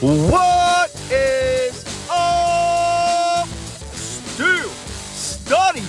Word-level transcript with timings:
What 0.00 0.90
is 1.12 1.84
up, 2.10 3.46
Steel 3.48 4.70
Study? 5.12 5.82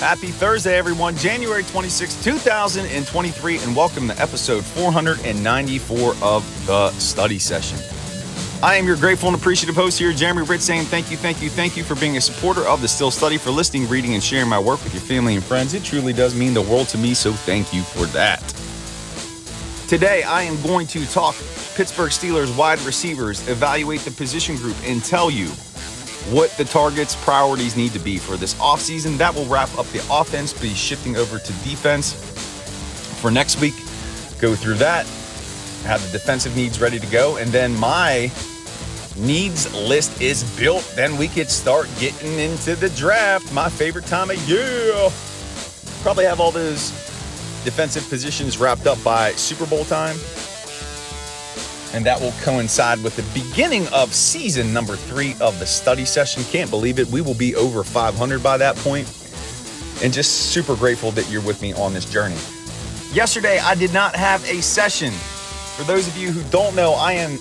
Happy 0.00 0.26
Thursday, 0.26 0.76
everyone. 0.76 1.16
January 1.16 1.62
26, 1.62 2.24
2023, 2.24 3.58
and 3.58 3.76
welcome 3.76 4.08
to 4.08 4.20
episode 4.20 4.64
494 4.64 6.16
of 6.20 6.66
the 6.66 6.90
study 6.98 7.38
session. 7.38 7.78
I 8.60 8.74
am 8.74 8.88
your 8.88 8.96
grateful 8.96 9.28
and 9.28 9.38
appreciative 9.38 9.76
host 9.76 9.96
here, 9.96 10.12
Jeremy 10.12 10.44
Britt, 10.44 10.62
saying 10.62 10.86
thank 10.86 11.12
you, 11.12 11.16
thank 11.16 11.40
you, 11.40 11.48
thank 11.48 11.76
you 11.76 11.84
for 11.84 11.94
being 11.94 12.16
a 12.16 12.20
supporter 12.20 12.62
of 12.62 12.82
the 12.82 12.88
Steel 12.88 13.12
Study, 13.12 13.38
for 13.38 13.52
listening, 13.52 13.88
reading, 13.88 14.14
and 14.14 14.22
sharing 14.22 14.48
my 14.48 14.58
work 14.58 14.82
with 14.82 14.94
your 14.94 15.02
family 15.02 15.36
and 15.36 15.44
friends. 15.44 15.74
It 15.74 15.84
truly 15.84 16.12
does 16.12 16.34
mean 16.34 16.54
the 16.54 16.62
world 16.62 16.88
to 16.88 16.98
me, 16.98 17.14
so 17.14 17.30
thank 17.30 17.72
you 17.72 17.82
for 17.82 18.06
that. 18.06 18.59
Today, 19.90 20.22
I 20.22 20.42
am 20.42 20.62
going 20.62 20.86
to 20.86 21.04
talk 21.06 21.34
Pittsburgh 21.74 22.12
Steelers 22.12 22.56
wide 22.56 22.80
receivers, 22.82 23.48
evaluate 23.48 23.98
the 24.02 24.12
position 24.12 24.54
group, 24.54 24.76
and 24.84 25.02
tell 25.02 25.32
you 25.32 25.48
what 26.30 26.52
the 26.52 26.62
targets 26.62 27.16
priorities 27.16 27.76
need 27.76 27.90
to 27.94 27.98
be 27.98 28.16
for 28.16 28.36
this 28.36 28.54
offseason. 28.60 29.18
That 29.18 29.34
will 29.34 29.46
wrap 29.46 29.68
up 29.76 29.86
the 29.86 29.98
offense, 30.08 30.52
be 30.52 30.74
shifting 30.74 31.16
over 31.16 31.40
to 31.40 31.52
defense 31.64 32.12
for 33.20 33.32
next 33.32 33.60
week. 33.60 33.74
Go 34.38 34.54
through 34.54 34.74
that, 34.74 35.06
have 35.82 36.00
the 36.06 36.12
defensive 36.16 36.54
needs 36.54 36.80
ready 36.80 37.00
to 37.00 37.06
go, 37.08 37.38
and 37.38 37.50
then 37.50 37.74
my 37.74 38.30
needs 39.16 39.74
list 39.74 40.22
is 40.22 40.44
built. 40.56 40.88
Then 40.94 41.16
we 41.16 41.26
could 41.26 41.50
start 41.50 41.88
getting 41.98 42.38
into 42.38 42.76
the 42.76 42.90
draft, 42.90 43.52
my 43.52 43.68
favorite 43.68 44.06
time 44.06 44.30
of 44.30 44.38
year. 44.48 45.10
Probably 46.04 46.26
have 46.26 46.38
all 46.38 46.52
those 46.52 47.09
defensive 47.64 48.08
positions 48.08 48.58
wrapped 48.58 48.86
up 48.86 49.02
by 49.02 49.32
Super 49.32 49.66
Bowl 49.66 49.84
time. 49.84 50.16
And 51.92 52.06
that 52.06 52.20
will 52.20 52.32
coincide 52.42 53.02
with 53.02 53.16
the 53.16 53.40
beginning 53.40 53.88
of 53.88 54.14
season 54.14 54.72
number 54.72 54.96
three 54.96 55.34
of 55.40 55.58
the 55.58 55.66
study 55.66 56.04
session. 56.04 56.44
Can't 56.44 56.70
believe 56.70 56.98
it. 56.98 57.08
We 57.08 57.20
will 57.20 57.34
be 57.34 57.56
over 57.56 57.82
500 57.82 58.42
by 58.42 58.56
that 58.58 58.76
point. 58.76 59.08
And 60.02 60.12
just 60.12 60.52
super 60.52 60.76
grateful 60.76 61.10
that 61.12 61.28
you're 61.30 61.42
with 61.42 61.60
me 61.60 61.72
on 61.74 61.92
this 61.92 62.04
journey. 62.04 62.36
Yesterday, 63.12 63.58
I 63.58 63.74
did 63.74 63.92
not 63.92 64.14
have 64.14 64.44
a 64.48 64.62
session. 64.62 65.10
For 65.10 65.82
those 65.82 66.06
of 66.06 66.16
you 66.16 66.30
who 66.30 66.48
don't 66.50 66.76
know, 66.76 66.92
I 66.92 67.12
am 67.14 67.38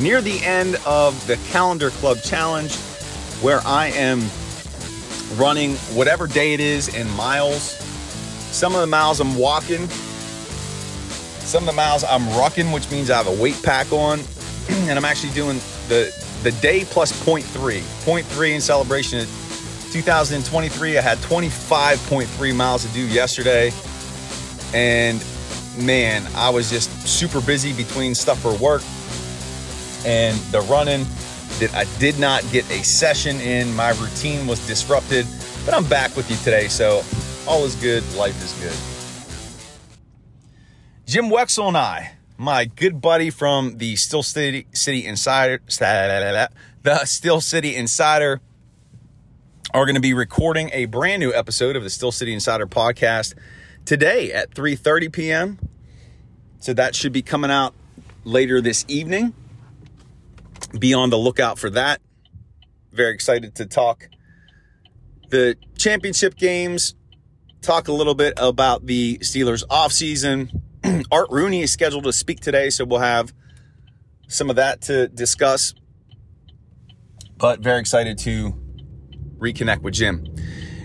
near 0.00 0.22
the 0.22 0.42
end 0.42 0.76
of 0.86 1.26
the 1.26 1.36
Calendar 1.50 1.90
Club 1.90 2.18
Challenge 2.22 2.74
where 3.42 3.60
I 3.66 3.88
am 3.88 4.20
running 5.36 5.74
whatever 5.94 6.26
day 6.26 6.54
it 6.54 6.60
is 6.60 6.94
in 6.94 7.08
miles. 7.10 7.83
Some 8.54 8.76
of 8.76 8.80
the 8.80 8.86
miles 8.86 9.20
I'm 9.20 9.34
walking, 9.34 9.88
some 11.40 11.64
of 11.64 11.66
the 11.66 11.72
miles 11.72 12.04
I'm 12.04 12.22
rucking, 12.38 12.72
which 12.72 12.88
means 12.88 13.10
I 13.10 13.16
have 13.16 13.26
a 13.26 13.42
weight 13.42 13.60
pack 13.64 13.92
on, 13.92 14.20
and 14.68 14.96
I'm 14.96 15.04
actually 15.04 15.32
doing 15.32 15.58
the 15.88 16.14
the 16.44 16.52
day 16.62 16.84
plus 16.84 17.10
0.3. 17.24 17.42
0.3 17.80 18.54
in 18.54 18.60
celebration 18.60 19.18
of 19.18 19.88
2023. 19.90 20.96
I 20.96 21.00
had 21.00 21.18
25.3 21.18 22.54
miles 22.54 22.86
to 22.86 22.92
do 22.92 23.04
yesterday. 23.08 23.72
And 24.72 25.24
man, 25.76 26.24
I 26.36 26.48
was 26.48 26.70
just 26.70 26.90
super 27.08 27.40
busy 27.40 27.72
between 27.72 28.14
stuff 28.14 28.40
for 28.40 28.56
work 28.58 28.82
and 30.06 30.38
the 30.52 30.60
running 30.70 31.04
that 31.58 31.74
I 31.74 31.86
did 31.98 32.20
not 32.20 32.48
get 32.52 32.70
a 32.70 32.84
session 32.84 33.40
in. 33.40 33.74
My 33.74 33.90
routine 34.00 34.46
was 34.46 34.64
disrupted, 34.64 35.26
but 35.64 35.74
I'm 35.74 35.86
back 35.86 36.14
with 36.16 36.30
you 36.30 36.36
today. 36.36 36.68
So 36.68 37.02
all 37.46 37.64
is 37.64 37.74
good. 37.76 38.02
Life 38.14 38.42
is 38.42 38.52
good. 38.60 38.76
Jim 41.06 41.26
Wexell 41.26 41.68
and 41.68 41.76
I, 41.76 42.12
my 42.38 42.64
good 42.64 43.00
buddy 43.00 43.30
from 43.30 43.76
the 43.78 43.96
Steel 43.96 44.22
City, 44.22 44.66
City 44.72 45.04
Insider, 45.04 45.60
the 45.68 47.04
Steel 47.04 47.40
City 47.40 47.76
Insider, 47.76 48.40
are 49.72 49.84
going 49.84 49.96
to 49.96 50.00
be 50.00 50.14
recording 50.14 50.70
a 50.72 50.86
brand 50.86 51.20
new 51.20 51.32
episode 51.34 51.76
of 51.76 51.82
the 51.82 51.90
Steel 51.90 52.12
City 52.12 52.32
Insider 52.32 52.66
podcast 52.66 53.34
today 53.84 54.32
at 54.32 54.54
3:30 54.54 55.12
p.m. 55.12 55.58
So 56.60 56.72
that 56.72 56.94
should 56.94 57.12
be 57.12 57.22
coming 57.22 57.50
out 57.50 57.74
later 58.24 58.60
this 58.60 58.86
evening. 58.88 59.34
Be 60.78 60.94
on 60.94 61.10
the 61.10 61.18
lookout 61.18 61.58
for 61.58 61.68
that. 61.70 62.00
Very 62.92 63.12
excited 63.12 63.54
to 63.56 63.66
talk 63.66 64.08
the 65.28 65.56
championship 65.76 66.36
games, 66.36 66.94
talk 67.64 67.88
a 67.88 67.92
little 67.92 68.14
bit 68.14 68.34
about 68.36 68.86
the 68.86 69.18
Steelers 69.18 69.64
offseason. 69.68 70.62
Art 71.10 71.28
Rooney 71.30 71.62
is 71.62 71.72
scheduled 71.72 72.04
to 72.04 72.12
speak 72.12 72.40
today, 72.40 72.70
so 72.70 72.84
we'll 72.84 73.00
have 73.00 73.32
some 74.28 74.50
of 74.50 74.56
that 74.56 74.82
to 74.82 75.08
discuss. 75.08 75.74
But 77.36 77.60
very 77.60 77.80
excited 77.80 78.18
to 78.18 78.52
reconnect 79.38 79.82
with 79.82 79.94
Jim. 79.94 80.26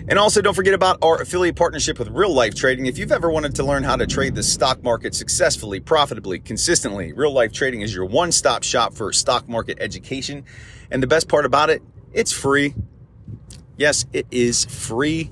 And 0.08 0.18
also, 0.18 0.40
don't 0.40 0.54
forget 0.54 0.74
about 0.74 0.98
our 1.02 1.20
affiliate 1.20 1.54
partnership 1.54 1.98
with 1.98 2.08
Real 2.08 2.34
Life 2.34 2.54
Trading. 2.54 2.86
If 2.86 2.98
you've 2.98 3.12
ever 3.12 3.30
wanted 3.30 3.54
to 3.56 3.62
learn 3.62 3.84
how 3.84 3.96
to 3.96 4.06
trade 4.06 4.34
the 4.34 4.42
stock 4.42 4.82
market 4.82 5.14
successfully, 5.14 5.78
profitably, 5.78 6.40
consistently, 6.40 7.12
Real 7.12 7.32
Life 7.32 7.52
Trading 7.52 7.82
is 7.82 7.94
your 7.94 8.06
one 8.06 8.32
stop 8.32 8.64
shop 8.64 8.94
for 8.94 9.12
stock 9.12 9.48
market 9.48 9.78
education. 9.80 10.44
And 10.90 11.02
the 11.02 11.06
best 11.06 11.28
part 11.28 11.44
about 11.44 11.70
it, 11.70 11.82
it's 12.12 12.32
free. 12.32 12.74
Yes, 13.76 14.06
it 14.12 14.26
is 14.30 14.64
free. 14.64 15.30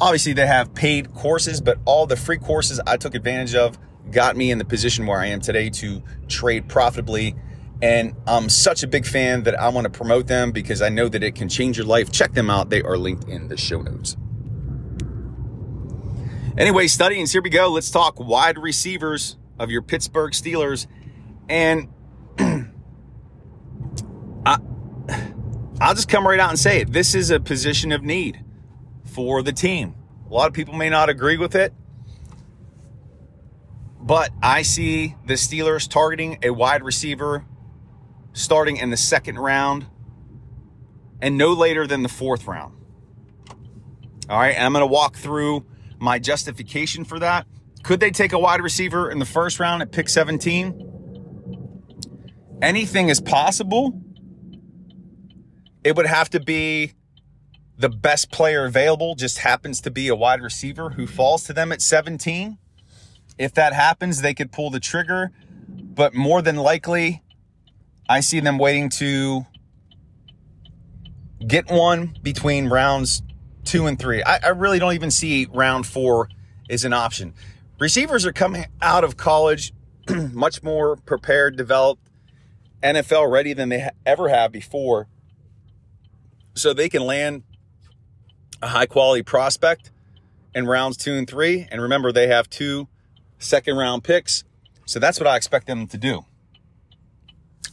Obviously, 0.00 0.32
they 0.32 0.46
have 0.46 0.74
paid 0.74 1.12
courses, 1.12 1.60
but 1.60 1.78
all 1.84 2.06
the 2.06 2.16
free 2.16 2.38
courses 2.38 2.80
I 2.86 2.96
took 2.96 3.14
advantage 3.14 3.54
of 3.54 3.78
got 4.10 4.36
me 4.36 4.50
in 4.50 4.58
the 4.58 4.64
position 4.64 5.06
where 5.06 5.18
I 5.18 5.26
am 5.26 5.40
today 5.40 5.70
to 5.70 6.02
trade 6.28 6.68
profitably. 6.68 7.34
And 7.82 8.14
I'm 8.26 8.48
such 8.48 8.82
a 8.82 8.86
big 8.86 9.06
fan 9.06 9.44
that 9.44 9.58
I 9.58 9.68
want 9.68 9.84
to 9.84 9.90
promote 9.90 10.26
them 10.26 10.52
because 10.52 10.82
I 10.82 10.88
know 10.88 11.08
that 11.08 11.22
it 11.22 11.34
can 11.34 11.48
change 11.48 11.76
your 11.76 11.86
life. 11.86 12.10
Check 12.10 12.32
them 12.32 12.50
out. 12.50 12.70
They 12.70 12.82
are 12.82 12.96
linked 12.96 13.28
in 13.28 13.48
the 13.48 13.56
show 13.56 13.82
notes. 13.82 14.16
Anyway, 16.56 16.88
studies, 16.88 17.32
here 17.32 17.42
we 17.42 17.50
go. 17.50 17.68
Let's 17.68 17.90
talk 17.90 18.18
wide 18.18 18.58
receivers 18.58 19.36
of 19.60 19.70
your 19.70 19.82
Pittsburgh 19.82 20.32
Steelers. 20.32 20.88
And 21.48 21.88
I, 24.46 24.58
I'll 25.80 25.94
just 25.94 26.08
come 26.08 26.26
right 26.26 26.40
out 26.40 26.50
and 26.50 26.58
say 26.58 26.80
it. 26.80 26.92
This 26.92 27.14
is 27.14 27.30
a 27.30 27.38
position 27.38 27.92
of 27.92 28.02
need 28.02 28.44
for 29.18 29.42
the 29.42 29.50
team. 29.50 29.96
A 30.30 30.32
lot 30.32 30.46
of 30.46 30.54
people 30.54 30.74
may 30.74 30.88
not 30.88 31.08
agree 31.08 31.38
with 31.38 31.56
it, 31.56 31.74
but 34.00 34.30
I 34.40 34.62
see 34.62 35.16
the 35.26 35.34
Steelers 35.34 35.90
targeting 35.90 36.38
a 36.44 36.50
wide 36.50 36.84
receiver 36.84 37.44
starting 38.32 38.76
in 38.76 38.90
the 38.90 38.96
second 38.96 39.36
round 39.40 39.86
and 41.20 41.36
no 41.36 41.52
later 41.52 41.84
than 41.84 42.04
the 42.04 42.08
fourth 42.08 42.46
round. 42.46 42.76
All 44.30 44.38
right, 44.38 44.54
and 44.54 44.64
I'm 44.64 44.72
going 44.72 44.82
to 44.82 44.86
walk 44.86 45.16
through 45.16 45.66
my 45.98 46.20
justification 46.20 47.04
for 47.04 47.18
that. 47.18 47.48
Could 47.82 47.98
they 47.98 48.12
take 48.12 48.32
a 48.32 48.38
wide 48.38 48.60
receiver 48.60 49.10
in 49.10 49.18
the 49.18 49.26
first 49.26 49.58
round 49.58 49.82
at 49.82 49.90
pick 49.90 50.08
17? 50.08 51.58
Anything 52.62 53.08
is 53.08 53.20
possible. 53.20 54.00
It 55.82 55.96
would 55.96 56.06
have 56.06 56.30
to 56.30 56.38
be 56.38 56.92
the 57.78 57.88
best 57.88 58.30
player 58.32 58.64
available, 58.64 59.14
just 59.14 59.38
happens 59.38 59.80
to 59.82 59.90
be 59.90 60.08
a 60.08 60.16
wide 60.16 60.42
receiver 60.42 60.90
who 60.90 61.06
falls 61.06 61.44
to 61.44 61.52
them 61.52 61.70
at 61.70 61.80
17. 61.80 62.58
If 63.38 63.54
that 63.54 63.72
happens, 63.72 64.20
they 64.20 64.34
could 64.34 64.50
pull 64.50 64.70
the 64.70 64.80
trigger, 64.80 65.30
but 65.68 66.12
more 66.12 66.42
than 66.42 66.56
likely, 66.56 67.22
I 68.08 68.20
see 68.20 68.40
them 68.40 68.58
waiting 68.58 68.90
to 68.90 69.46
get 71.46 71.70
one 71.70 72.16
between 72.20 72.68
rounds 72.68 73.22
two 73.64 73.86
and 73.86 73.98
three. 73.98 74.22
I, 74.22 74.38
I, 74.38 74.48
really 74.48 74.78
don't 74.78 74.94
even 74.94 75.10
see 75.10 75.46
round 75.52 75.86
four 75.86 76.28
as 76.68 76.84
an 76.84 76.92
option. 76.92 77.34
Receivers 77.78 78.26
are 78.26 78.32
coming 78.32 78.64
out 78.80 79.04
of 79.04 79.16
college 79.16 79.72
much 80.32 80.62
more 80.62 80.96
prepared, 80.96 81.56
developed, 81.56 82.02
NFL 82.82 83.30
ready 83.30 83.52
than 83.52 83.68
they 83.68 83.88
ever 84.06 84.28
have 84.28 84.50
before. 84.52 85.06
So 86.54 86.72
they 86.72 86.88
can 86.88 87.02
land 87.02 87.42
a 88.62 88.68
high 88.68 88.86
quality 88.86 89.22
prospect 89.22 89.90
in 90.54 90.66
rounds 90.66 90.96
two 90.96 91.14
and 91.14 91.28
three. 91.28 91.66
And 91.70 91.80
remember, 91.80 92.12
they 92.12 92.28
have 92.28 92.48
two 92.48 92.88
second 93.38 93.76
round 93.76 94.04
picks. 94.04 94.44
So 94.86 94.98
that's 94.98 95.20
what 95.20 95.26
I 95.26 95.36
expect 95.36 95.66
them 95.66 95.86
to 95.88 95.98
do. 95.98 96.24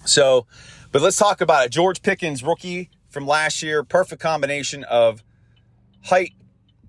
So, 0.06 0.46
but 0.92 1.02
let's 1.02 1.18
talk 1.18 1.42
about 1.42 1.66
it. 1.66 1.72
George 1.72 2.02
Pickens, 2.02 2.44
rookie 2.44 2.90
from 3.10 3.26
last 3.26 3.64
year, 3.64 3.84
perfect 3.84 4.22
combination 4.22 4.84
of 4.84 5.24
height, 6.04 6.34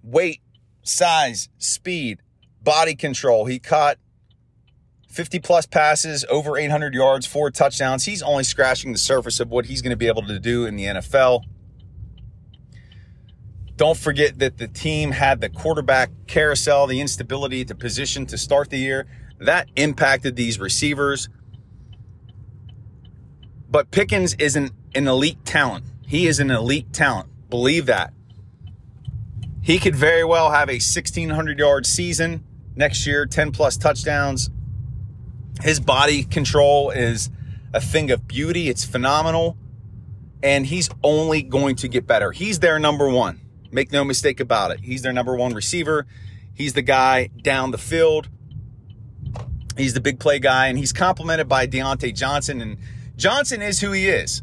weight, 0.02 0.40
size, 0.82 1.48
speed, 1.58 2.20
body 2.62 2.94
control. 2.94 3.46
He 3.46 3.58
caught 3.58 3.98
50 5.08 5.38
plus 5.38 5.66
passes, 5.66 6.26
over 6.28 6.58
800 6.58 6.92
yards, 6.92 7.26
four 7.26 7.50
touchdowns. 7.50 8.04
He's 8.04 8.22
only 8.22 8.44
scratching 8.44 8.92
the 8.92 8.98
surface 8.98 9.40
of 9.40 9.50
what 9.50 9.66
he's 9.66 9.80
going 9.80 9.90
to 9.90 9.96
be 9.96 10.08
able 10.08 10.26
to 10.26 10.38
do 10.38 10.66
in 10.66 10.76
the 10.76 10.84
NFL. 10.84 11.44
Don't 13.76 13.96
forget 13.96 14.38
that 14.38 14.56
the 14.56 14.68
team 14.68 15.10
had 15.10 15.40
the 15.40 15.50
quarterback 15.50 16.10
carousel, 16.26 16.86
the 16.86 17.00
instability 17.00 17.64
to 17.64 17.74
position 17.74 18.24
to 18.26 18.38
start 18.38 18.70
the 18.70 18.78
year. 18.78 19.06
That 19.38 19.68
impacted 19.76 20.34
these 20.34 20.58
receivers. 20.58 21.28
But 23.68 23.90
Pickens 23.90 24.34
is 24.34 24.56
an, 24.56 24.70
an 24.94 25.06
elite 25.06 25.44
talent. 25.44 25.84
He 26.06 26.26
is 26.26 26.40
an 26.40 26.50
elite 26.50 26.92
talent. 26.94 27.28
Believe 27.50 27.86
that. 27.86 28.14
He 29.60 29.78
could 29.78 29.94
very 29.94 30.24
well 30.24 30.52
have 30.52 30.68
a 30.68 30.74
1,600 30.74 31.58
yard 31.58 31.84
season 31.84 32.44
next 32.76 33.06
year, 33.06 33.26
10 33.26 33.52
plus 33.52 33.76
touchdowns. 33.76 34.48
His 35.60 35.80
body 35.80 36.22
control 36.22 36.90
is 36.90 37.30
a 37.74 37.80
thing 37.80 38.10
of 38.10 38.26
beauty. 38.26 38.68
It's 38.68 38.84
phenomenal. 38.84 39.58
And 40.42 40.66
he's 40.66 40.88
only 41.02 41.42
going 41.42 41.76
to 41.76 41.88
get 41.88 42.06
better. 42.06 42.30
He's 42.30 42.60
their 42.60 42.78
number 42.78 43.08
one. 43.08 43.40
Make 43.76 43.92
no 43.92 44.04
mistake 44.04 44.40
about 44.40 44.70
it. 44.70 44.80
He's 44.80 45.02
their 45.02 45.12
number 45.12 45.36
one 45.36 45.52
receiver. 45.52 46.06
He's 46.54 46.72
the 46.72 46.80
guy 46.80 47.28
down 47.42 47.72
the 47.72 47.78
field. 47.78 48.30
He's 49.76 49.92
the 49.92 50.00
big 50.00 50.18
play 50.18 50.38
guy, 50.38 50.68
and 50.68 50.78
he's 50.78 50.94
complemented 50.94 51.46
by 51.46 51.66
Diontae 51.66 52.14
Johnson. 52.14 52.62
And 52.62 52.78
Johnson 53.16 53.60
is 53.60 53.80
who 53.80 53.92
he 53.92 54.08
is. 54.08 54.42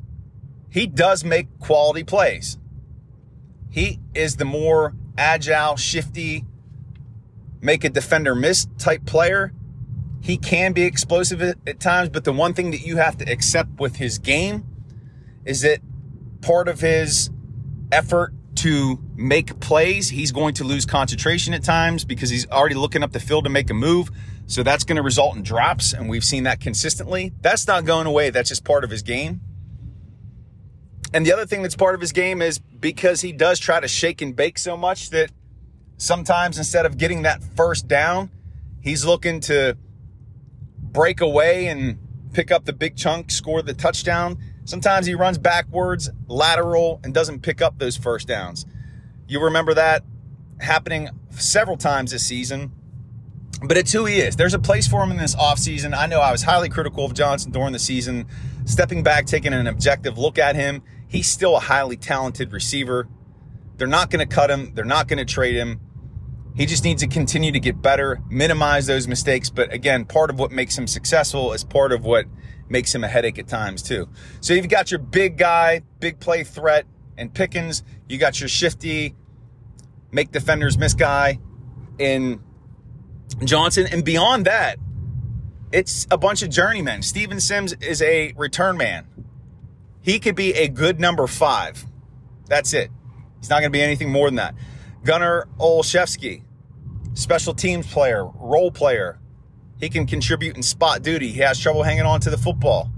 He 0.69 0.85
does 0.85 1.23
make 1.23 1.47
quality 1.57 2.03
plays. 2.03 2.59
He 3.71 3.99
is 4.13 4.35
the 4.35 4.45
more 4.45 4.93
agile, 5.17 5.77
shifty, 5.77 6.45
make 7.59 7.83
a 7.83 7.89
defender 7.89 8.35
miss 8.35 8.67
type 8.77 9.03
player. 9.07 9.51
He 10.21 10.37
can 10.37 10.73
be 10.73 10.83
explosive 10.83 11.41
at, 11.41 11.57
at, 11.65 11.79
times, 11.79 12.09
but 12.09 12.23
the 12.23 12.33
one 12.33 12.53
thing 12.53 12.69
that 12.69 12.85
you 12.85 12.97
have 12.97 13.17
to 13.17 13.31
accept 13.31 13.79
with 13.79 13.95
his 13.95 14.19
game 14.19 14.63
is 15.43 15.61
that 15.61 15.79
part 16.41 16.67
of 16.67 16.81
his 16.81 17.31
effort 17.91 18.31
to 18.57 19.02
make 19.15 19.59
plays, 19.59 20.09
he's 20.09 20.31
going 20.31 20.53
to 20.55 20.63
lose 20.63 20.85
concentration 20.85 21.53
at 21.53 21.63
times 21.63 22.05
because 22.05 22.29
he's 22.29 22.49
already 22.49 22.75
looking 22.75 23.03
up 23.03 23.11
the 23.11 23.19
field 23.19 23.43
to 23.43 23.49
make 23.49 23.69
a 23.69 23.73
move. 23.73 24.09
So 24.47 24.63
that's 24.63 24.83
going 24.83 24.97
to 24.97 25.01
result 25.01 25.35
in 25.35 25.43
drops, 25.43 25.93
and 25.93 26.09
we've 26.09 26.23
seen 26.23 26.43
that 26.43 26.59
consistently. 26.59 27.33
That's 27.41 27.67
not 27.67 27.85
going 27.85 28.07
away. 28.07 28.29
That's 28.29 28.49
just 28.49 28.63
part 28.63 28.83
of 28.83 28.89
his 28.89 29.01
game. 29.01 29.41
And 31.13 31.25
the 31.25 31.31
other 31.31 31.45
thing 31.45 31.61
that's 31.61 31.75
part 31.75 31.95
of 31.95 32.01
his 32.01 32.11
game 32.11 32.41
is 32.41 32.59
because 32.59 33.21
he 33.21 33.31
does 33.31 33.59
try 33.59 33.79
to 33.79 33.87
shake 33.87 34.21
and 34.21 34.35
bake 34.35 34.57
so 34.57 34.75
much 34.75 35.11
that 35.11 35.31
sometimes 35.97 36.57
instead 36.57 36.85
of 36.85 36.97
getting 36.97 37.21
that 37.21 37.43
first 37.55 37.87
down, 37.87 38.31
he's 38.81 39.05
looking 39.05 39.39
to 39.41 39.77
break 40.79 41.21
away 41.21 41.67
and 41.67 41.99
pick 42.33 42.51
up 42.51 42.65
the 42.65 42.73
big 42.73 42.97
chunk, 42.97 43.31
score 43.31 43.61
the 43.61 43.73
touchdown. 43.73 44.37
Sometimes 44.65 45.05
he 45.05 45.13
runs 45.13 45.37
backwards, 45.37 46.09
lateral, 46.27 46.99
and 47.03 47.13
doesn't 47.13 47.41
pick 47.41 47.61
up 47.61 47.77
those 47.77 47.95
first 47.95 48.27
downs. 48.27 48.65
You 49.33 49.39
remember 49.39 49.73
that 49.73 50.03
happening 50.59 51.09
several 51.31 51.75
times 51.75 52.11
this 52.11 52.23
season, 52.23 52.71
but 53.63 53.77
it's 53.77 53.91
who 53.91 54.05
he 54.05 54.19
is. 54.19 54.35
There's 54.35 54.53
a 54.53 54.59
place 54.59 54.87
for 54.87 55.03
him 55.03 55.09
in 55.09 55.17
this 55.17 55.35
offseason. 55.35 55.97
I 55.97 56.05
know 56.05 56.19
I 56.19 56.31
was 56.31 56.43
highly 56.43 56.69
critical 56.69 57.03
of 57.03 57.15
Johnson 57.15 57.51
during 57.51 57.73
the 57.73 57.79
season, 57.79 58.27
stepping 58.65 59.01
back, 59.01 59.25
taking 59.25 59.51
an 59.51 59.65
objective 59.65 60.19
look 60.19 60.37
at 60.37 60.55
him. 60.55 60.83
He's 61.07 61.25
still 61.25 61.55
a 61.55 61.59
highly 61.59 61.97
talented 61.97 62.53
receiver. 62.53 63.07
They're 63.77 63.87
not 63.87 64.11
going 64.11 64.19
to 64.19 64.31
cut 64.31 64.51
him, 64.51 64.75
they're 64.75 64.85
not 64.85 65.07
going 65.07 65.17
to 65.17 65.25
trade 65.25 65.55
him. 65.55 65.79
He 66.55 66.67
just 66.67 66.83
needs 66.83 67.01
to 67.01 67.07
continue 67.07 67.51
to 67.53 67.59
get 67.59 67.81
better, 67.81 68.21
minimize 68.29 68.85
those 68.85 69.07
mistakes. 69.07 69.49
But 69.49 69.73
again, 69.73 70.05
part 70.05 70.29
of 70.29 70.37
what 70.37 70.51
makes 70.51 70.77
him 70.77 70.85
successful 70.85 71.53
is 71.53 71.63
part 71.63 71.91
of 71.91 72.05
what 72.05 72.27
makes 72.69 72.93
him 72.93 73.03
a 73.03 73.07
headache 73.07 73.39
at 73.39 73.47
times 73.47 73.81
too. 73.81 74.09
So 74.41 74.53
you've 74.53 74.69
got 74.69 74.91
your 74.91 74.99
big 74.99 75.39
guy, 75.39 75.81
big 75.99 76.19
play 76.19 76.43
threat, 76.43 76.85
and 77.17 77.33
Pickens. 77.33 77.83
You 78.07 78.17
got 78.17 78.39
your 78.39 78.49
shifty, 78.49 79.15
make 80.13 80.31
defenders 80.31 80.77
miss 80.77 80.93
guy 80.93 81.39
in 81.97 82.41
Johnson. 83.43 83.87
And 83.91 84.05
beyond 84.05 84.45
that, 84.45 84.77
it's 85.71 86.07
a 86.11 86.17
bunch 86.17 86.43
of 86.43 86.49
journeymen. 86.49 87.01
Steven 87.01 87.39
Sims 87.39 87.73
is 87.73 88.01
a 88.01 88.33
return 88.37 88.77
man. 88.77 89.07
He 90.01 90.19
could 90.19 90.35
be 90.35 90.53
a 90.53 90.67
good 90.67 90.99
number 90.99 91.25
five. 91.27 91.85
That's 92.47 92.73
it. 92.73 92.91
He's 93.39 93.49
not 93.49 93.59
going 93.59 93.71
to 93.71 93.77
be 93.77 93.81
anything 93.81 94.11
more 94.11 94.27
than 94.27 94.35
that. 94.35 94.53
Gunnar 95.03 95.47
Olszewski, 95.59 96.43
special 97.13 97.53
teams 97.53 97.91
player, 97.91 98.25
role 98.25 98.71
player. 98.71 99.19
He 99.79 99.89
can 99.89 100.05
contribute 100.05 100.55
in 100.55 100.63
spot 100.63 101.01
duty. 101.01 101.29
He 101.29 101.39
has 101.39 101.59
trouble 101.59 101.83
hanging 101.83 102.03
on 102.03 102.21
to 102.21 102.29
the 102.29 102.37
football. 102.37 102.89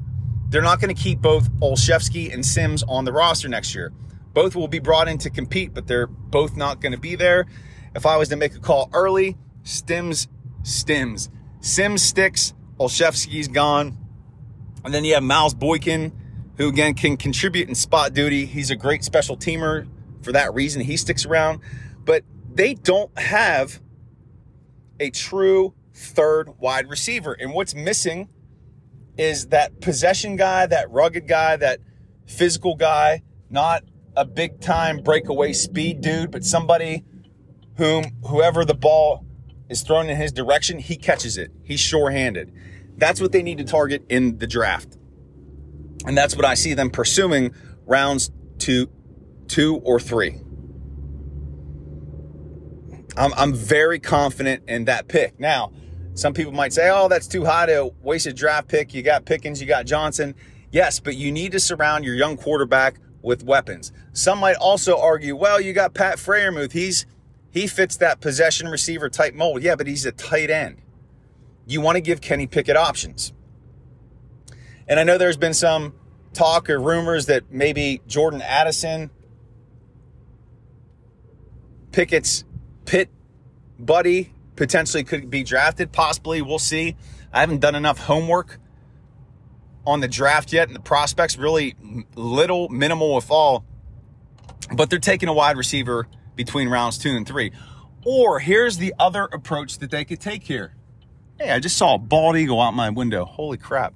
They're 0.50 0.62
not 0.62 0.79
going 0.79 0.94
to 0.94 1.01
keep 1.01 1.21
both 1.21 1.50
Olszewski 1.53 2.31
and 2.33 2.45
Sims 2.45 2.83
on 2.83 3.06
the 3.06 3.13
roster 3.13 3.47
next 3.47 3.73
year. 3.73 3.91
Both 4.35 4.53
will 4.53 4.67
be 4.67 4.79
brought 4.79 5.07
in 5.07 5.17
to 5.19 5.29
compete, 5.29 5.73
but 5.73 5.87
they're 5.87 6.07
both 6.07 6.57
not 6.57 6.81
going 6.81 6.91
to 6.91 6.99
be 6.99 7.15
there. 7.15 7.45
If 7.95 8.05
I 8.05 8.17
was 8.17 8.27
to 8.29 8.35
make 8.35 8.53
a 8.53 8.59
call 8.59 8.89
early, 8.91 9.37
Stims, 9.63 10.27
Stims. 10.61 11.29
Sims 11.61 12.03
sticks, 12.03 12.53
Olszewski's 12.77 13.47
gone. 13.47 13.97
And 14.83 14.93
then 14.93 15.05
you 15.05 15.13
have 15.13 15.23
Miles 15.23 15.53
Boykin, 15.53 16.11
who 16.57 16.67
again 16.67 16.95
can 16.95 17.15
contribute 17.15 17.69
in 17.69 17.75
spot 17.75 18.13
duty. 18.13 18.45
He's 18.45 18.69
a 18.69 18.75
great 18.75 19.05
special 19.05 19.37
teamer 19.37 19.87
for 20.21 20.33
that 20.33 20.53
reason. 20.53 20.81
He 20.81 20.97
sticks 20.97 21.25
around, 21.25 21.61
but 22.03 22.23
they 22.53 22.73
don't 22.73 23.17
have 23.17 23.81
a 24.99 25.11
true 25.11 25.73
third 25.93 26.59
wide 26.59 26.89
receiver. 26.89 27.31
And 27.31 27.53
what's 27.53 27.73
missing 27.73 28.27
is 29.17 29.47
that 29.47 29.79
possession 29.79 30.35
guy, 30.35 30.65
that 30.65 30.91
rugged 30.91 31.25
guy, 31.25 31.55
that 31.55 31.79
physical 32.27 32.75
guy, 32.75 33.23
not 33.49 33.83
a 34.17 34.25
big 34.25 34.59
time 34.62 35.01
breakaway 35.01 35.53
speed 35.53 36.01
dude, 36.01 36.31
but 36.31 36.44
somebody 36.44 37.03
whom 37.77 38.06
whoever 38.27 38.65
the 38.65 38.73
ball 38.73 39.25
is 39.69 39.81
thrown 39.81 40.09
in 40.09 40.17
his 40.17 40.31
direction, 40.31 40.79
he 40.79 40.95
catches 40.95 41.38
it. 41.38 41.51
He's 41.63 41.79
sure 41.79 42.12
handed. 42.12 42.53
That's 42.97 43.19
what 43.19 43.31
they 43.31 43.44
need 43.44 43.57
to 43.57 43.63
target 43.63 44.05
in 44.10 44.38
the 44.38 44.48
draft. 44.48 44.98
And 46.05 46.17
that's 46.17 46.36
what 46.36 46.45
I 46.45 46.53
see 46.53 46.74
them 46.74 46.89
pursuing 46.89 47.53
rounds 47.86 48.31
two, 48.57 48.89
two 49.48 49.77
or 49.84 50.00
three. 50.00 50.39
I'm, 53.17 53.34
I'm 53.36 53.53
very 53.53 54.00
confident 54.00 54.63
in 54.67 54.86
that 54.86 55.07
pick. 55.07 55.39
Now, 55.39 55.72
some 56.13 56.34
people 56.34 56.51
might 56.51 56.74
say, 56.74 56.89
oh, 56.89 57.07
that's 57.07 57.27
too 57.27 57.43
high 57.43 57.65
to 57.65 57.91
waste 58.01 58.25
a 58.25 58.34
draft 58.34 58.67
pick. 58.67 58.93
You 58.93 59.03
got 59.03 59.25
Pickens, 59.25 59.60
you 59.60 59.67
got 59.67 59.86
Johnson. 59.86 60.36
Yes, 60.72 61.00
but 61.00 61.15
you 61.15 61.31
need 61.31 61.51
to 61.53 61.60
surround 61.60 62.05
your 62.05 62.15
young 62.15 62.38
quarterback 62.38 63.00
with 63.25 63.44
weapons. 63.44 63.91
Some 64.13 64.39
might 64.39 64.55
also 64.55 64.98
argue, 64.98 65.36
well, 65.36 65.60
you 65.60 65.74
got 65.74 65.94
Pat 65.94 66.17
Freiermuth. 66.17 66.72
He's 66.72 67.05
he 67.50 67.67
fits 67.67 67.98
that 67.98 68.22
possession 68.22 68.67
receiver 68.67 69.10
type 69.10 69.34
mold. 69.34 69.63
Yeah, 69.63 69.75
but 69.75 69.88
he's 69.88 70.05
a 70.05 70.12
tight 70.12 70.50
end. 70.50 70.77
You 71.65 71.82
want 71.82 71.96
to 71.96 72.01
give 72.01 72.22
Kenny 72.22 72.48
Pickett 72.48 72.77
options. 72.77 73.34
And 74.88 75.00
I 75.00 75.03
know 75.03 75.17
there's 75.17 75.38
been 75.38 75.53
some 75.53 75.94
talk 76.34 76.70
or 76.70 76.79
rumors 76.79 77.25
that 77.25 77.51
maybe 77.51 78.01
Jordan 78.08 78.41
Addison, 78.41 79.10
Pickett's 81.91 82.44
pit 82.84 83.10
buddy, 83.79 84.34
potentially 84.55 85.03
could 85.03 85.29
be 85.29 85.44
drafted. 85.44 85.91
Possibly, 85.91 86.41
we'll 86.41 86.60
see. 86.60 86.96
I 87.34 87.39
haven't 87.39 87.62
done 87.62 87.74
enough 87.74 88.00
homework 88.00 88.60
on 89.86 90.00
the 90.00 90.08
draft 90.08 90.51
yet, 90.54 90.68
and 90.68 90.75
the 90.75 90.82
prospects 90.82 91.38
really 91.38 91.75
little, 92.15 92.70
minimal, 92.70 93.18
if 93.18 93.30
all. 93.30 93.65
But 94.74 94.89
they're 94.89 95.00
taking 95.00 95.30
a 95.30 95.34
wide 95.34 95.58
receiver 95.58 96.08
between 96.36 96.70
rounds 96.70 96.98
two 96.98 97.12
and 97.12 97.27
three. 97.27 97.51
Or 98.04 98.39
here's 98.39 98.77
the 98.77 98.94
other 99.00 99.24
approach 99.24 99.80
that 99.80 99.92
they 99.92 100.06
could 100.06 100.20
take 100.20 100.44
here. 100.44 100.74
Hey, 101.39 101.51
I 101.51 101.60
just 101.60 101.77
saw 101.77 101.96
a 101.96 101.98
bald 101.98 102.38
eagle 102.38 102.62
out 102.62 102.74
my 102.74 102.89
window. 102.89 103.25
Holy 103.25 103.58
crap. 103.58 103.94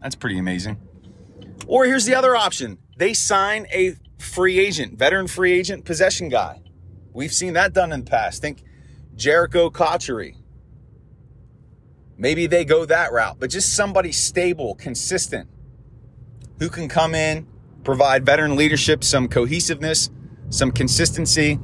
That's 0.00 0.14
pretty 0.14 0.38
amazing. 0.38 0.78
Or 1.66 1.84
here's 1.84 2.04
the 2.04 2.14
other 2.14 2.36
option 2.36 2.78
they 2.96 3.12
sign 3.12 3.66
a 3.72 3.96
free 4.18 4.58
agent, 4.58 4.98
veteran 4.98 5.26
free 5.26 5.52
agent 5.52 5.84
possession 5.84 6.28
guy. 6.28 6.62
We've 7.12 7.32
seen 7.32 7.54
that 7.54 7.72
done 7.72 7.92
in 7.92 8.04
the 8.04 8.10
past. 8.10 8.42
Think 8.42 8.62
Jericho 9.14 9.70
Cotchery. 9.70 10.36
Maybe 12.18 12.46
they 12.46 12.64
go 12.64 12.84
that 12.86 13.12
route, 13.12 13.36
but 13.38 13.50
just 13.50 13.74
somebody 13.74 14.12
stable, 14.12 14.74
consistent, 14.74 15.48
who 16.58 16.68
can 16.68 16.88
come 16.88 17.14
in, 17.14 17.46
provide 17.84 18.24
veteran 18.24 18.56
leadership, 18.56 19.04
some 19.04 19.28
cohesiveness, 19.28 20.10
some 20.48 20.70
consistency. 20.70 21.58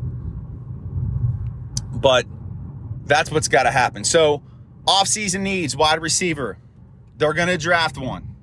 But 1.94 2.26
that's 3.04 3.30
what's 3.30 3.48
got 3.48 3.62
to 3.62 3.70
happen. 3.70 4.04
So, 4.04 4.42
offseason 4.86 5.40
needs 5.40 5.76
wide 5.76 6.02
receiver. 6.02 6.58
They're 7.16 7.32
going 7.32 7.48
to 7.48 7.58
draft 7.58 7.96
one. 7.96 8.36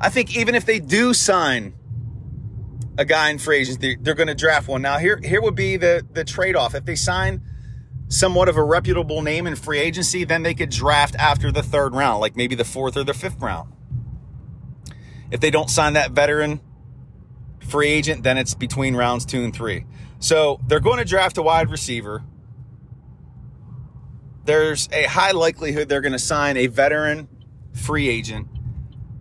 I 0.00 0.08
think 0.08 0.36
even 0.36 0.54
if 0.54 0.64
they 0.64 0.78
do 0.78 1.12
sign 1.12 1.74
a 2.96 3.04
guy 3.04 3.30
in 3.30 3.38
free 3.38 3.58
agency, 3.58 3.96
they're 4.00 4.14
going 4.14 4.28
to 4.28 4.34
draft 4.34 4.68
one. 4.68 4.82
Now, 4.82 4.98
here 4.98 5.18
here 5.22 5.42
would 5.42 5.54
be 5.54 5.76
the 5.76 6.06
the 6.12 6.24
trade 6.24 6.56
off. 6.56 6.74
If 6.74 6.84
they 6.84 6.94
sign 6.94 7.42
somewhat 8.10 8.50
of 8.50 8.58
a 8.58 8.62
reputable 8.62 9.22
name 9.22 9.46
in 9.46 9.56
free 9.56 9.78
agency, 9.78 10.24
then 10.24 10.42
they 10.42 10.52
could 10.52 10.68
draft 10.68 11.16
after 11.16 11.50
the 11.50 11.62
third 11.62 11.94
round, 11.94 12.20
like 12.20 12.36
maybe 12.36 12.54
the 12.54 12.64
fourth 12.64 12.98
or 12.98 13.04
the 13.04 13.14
fifth 13.14 13.40
round. 13.40 13.72
If 15.30 15.40
they 15.40 15.50
don't 15.50 15.70
sign 15.70 15.94
that 15.94 16.10
veteran 16.10 16.60
free 17.60 17.88
agent, 17.88 18.24
then 18.24 18.36
it's 18.36 18.52
between 18.54 18.94
rounds 18.96 19.24
two 19.24 19.42
and 19.42 19.54
three. 19.54 19.86
So 20.18 20.60
they're 20.66 20.80
going 20.80 20.98
to 20.98 21.04
draft 21.04 21.38
a 21.38 21.42
wide 21.42 21.70
receiver. 21.70 22.24
There's 24.44 24.88
a 24.92 25.04
high 25.04 25.30
likelihood 25.30 25.88
they're 25.88 26.00
going 26.02 26.12
to 26.12 26.18
sign 26.18 26.56
a 26.56 26.66
veteran 26.66 27.28
free 27.72 28.08
agent 28.08 28.48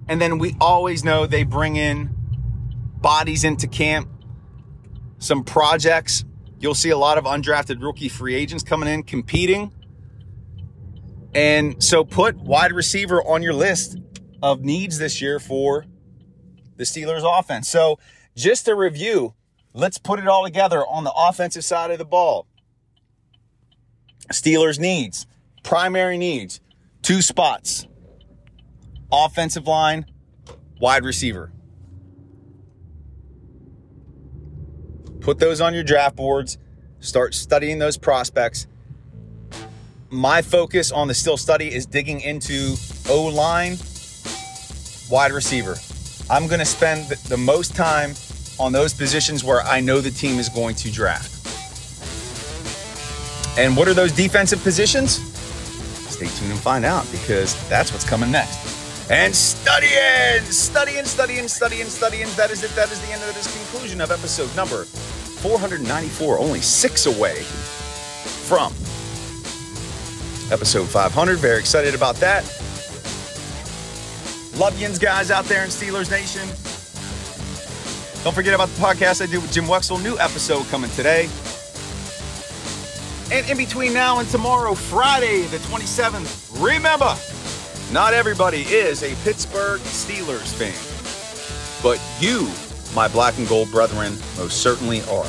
And 0.10 0.20
then 0.20 0.40
we 0.40 0.56
always 0.60 1.04
know 1.04 1.28
they 1.28 1.44
bring 1.44 1.76
in 1.76 2.10
bodies 3.00 3.44
into 3.44 3.68
camp, 3.68 4.10
some 5.20 5.44
projects. 5.44 6.26
You'll 6.60 6.76
see 6.76 6.90
a 6.90 6.98
lot 6.98 7.18
of 7.18 7.24
undrafted 7.24 7.82
rookie 7.82 8.10
free 8.10 8.36
agents 8.36 8.64
coming 8.64 8.90
in 8.90 9.04
competing. 9.04 9.72
And 11.34 11.82
so 11.82 12.04
put 12.04 12.38
wide 12.38 12.74
receiver 12.74 13.22
on 13.24 13.42
your 13.42 13.54
list 13.54 13.98
of 14.42 14.62
needs 14.62 14.98
this 14.98 15.22
year 15.22 15.40
for 15.40 15.86
the 16.76 16.84
Steelers 16.84 17.24
offense. 17.24 17.70
So 17.70 18.00
just 18.36 18.68
a 18.68 18.76
review, 18.76 19.36
let's 19.74 19.98
put 19.98 20.20
it 20.20 20.28
all 20.28 20.44
together 20.44 20.86
on 20.86 21.04
the 21.04 21.14
offensive 21.16 21.64
side 21.64 21.92
of 21.92 21.98
the 21.98 22.06
ball. 22.06 22.48
Steelers 24.32 24.80
needs, 24.80 25.28
primary 25.64 26.18
needs, 26.18 26.62
two 27.02 27.22
spots. 27.22 27.88
Offensive 29.12 29.66
line, 29.66 30.06
wide 30.80 31.04
receiver. 31.04 31.52
Put 35.30 35.38
those 35.38 35.62
on 35.62 35.76
your 35.76 35.84
draft 35.84 36.16
boards. 36.16 36.58
Start 37.02 37.36
studying 37.36 37.78
those 37.78 38.00
prospects. 38.00 38.66
My 40.10 40.42
focus 40.42 40.92
on 40.92 41.08
the 41.08 41.14
Steel 41.14 41.38
Study 41.38 41.72
is 41.72 41.86
digging 41.86 42.22
into 42.22 42.76
O 43.10 43.26
line, 43.26 43.78
wide 45.08 45.32
receiver. 45.32 45.76
I'm 46.32 46.48
going 46.48 46.58
to 46.58 46.66
spend 46.66 47.12
the 47.28 47.38
most 47.38 47.76
time 47.76 48.16
on 48.60 48.72
those 48.72 48.92
positions 48.92 49.44
where 49.44 49.62
I 49.62 49.82
know 49.82 50.02
the 50.02 50.10
team 50.10 50.40
is 50.40 50.50
going 50.50 50.74
to 50.78 50.92
draft. 50.92 51.30
And 53.56 53.78
what 53.78 53.88
are 53.88 53.94
those 53.94 54.12
defensive 54.12 54.64
positions? 54.64 55.18
Stay 56.12 56.26
tuned 56.40 56.54
and 56.54 56.60
find 56.60 56.84
out 56.84 57.06
because 57.12 57.54
that's 57.70 57.92
what's 57.92 58.04
coming 58.04 58.32
next. 58.32 59.12
And 59.12 59.36
studying, 59.36 60.42
studying, 60.46 61.06
studying, 61.06 61.48
studying, 61.48 61.86
studying. 61.86 62.28
That 62.36 62.50
is 62.50 62.64
it. 62.64 62.72
That 62.72 62.92
is 62.92 63.00
the 63.02 63.14
end 63.14 63.22
of 63.22 63.36
this 63.36 63.56
conclusion 63.56 64.02
of 64.02 64.10
episode 64.10 64.56
number 64.56 64.88
494, 65.40 66.40
only 66.40 66.62
six 66.62 67.06
away 67.06 67.36
from 68.46 68.74
episode 70.52 70.88
500. 70.88 71.38
Very 71.38 71.60
excited 71.60 71.96
about 71.96 72.16
that. 72.18 72.44
Love 74.58 74.78
yins 74.80 75.00
guys 75.00 75.32
out 75.32 75.46
there 75.46 75.64
in 75.64 75.70
Steelers 75.70 76.12
Nation. 76.12 76.42
Don't 78.24 78.34
forget 78.34 78.54
about 78.54 78.68
the 78.70 78.82
podcast 78.82 79.22
I 79.22 79.28
do 79.28 79.40
with 79.40 79.52
Jim 79.54 79.66
Wexell. 79.66 80.04
New 80.04 80.18
episode 80.18 80.66
coming 80.68 80.92
today. 80.92 81.30
And 83.32 83.50
in 83.50 83.56
between 83.58 83.94
now 83.94 84.20
and 84.20 84.28
tomorrow, 84.28 84.74
Friday 84.74 85.44
the 85.44 85.58
27th, 85.58 86.62
remember, 86.62 87.16
not 87.94 88.14
everybody 88.14 88.64
is 88.64 89.04
a 89.04 89.16
Pittsburgh 89.24 89.80
Steelers 89.82 90.54
fan. 90.54 90.74
But 91.82 92.02
you, 92.20 92.50
my 93.00 93.08
black 93.08 93.38
and 93.38 93.48
gold 93.48 93.72
brethren, 93.72 94.18
most 94.36 94.62
certainly 94.62 95.02
are. 95.04 95.26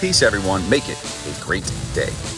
Peace, 0.00 0.20
everyone. 0.20 0.68
Make 0.68 0.88
it 0.88 0.98
a 1.28 1.44
great 1.44 1.62
day. 1.94 2.37